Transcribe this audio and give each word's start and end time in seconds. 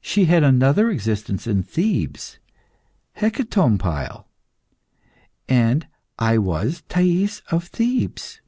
She 0.00 0.26
had 0.26 0.44
another 0.44 0.88
existence 0.88 1.44
in 1.48 1.64
Thebes 1.64 2.38
Hecatompyle. 3.16 4.26
And 5.48 5.88
I 6.16 6.38
was 6.38 6.84
Thais 6.88 7.42
of 7.50 7.64
Thebes. 7.64 8.40